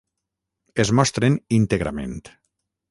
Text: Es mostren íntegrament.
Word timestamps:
Es 0.85 0.93
mostren 1.01 1.39
íntegrament. 1.61 2.21